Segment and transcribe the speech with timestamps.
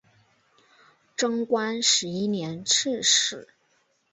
[1.15, 3.49] 贞观十一年刺史。